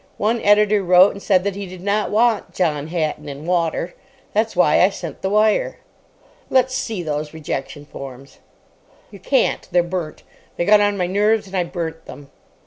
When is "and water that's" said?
3.29-4.55